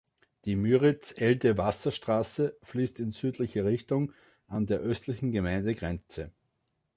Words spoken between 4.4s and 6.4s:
an der östlichen Gemeindegrenze.